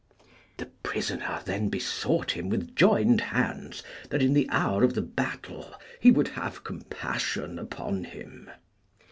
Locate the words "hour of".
4.49-4.95